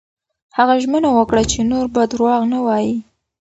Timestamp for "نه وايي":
2.53-2.95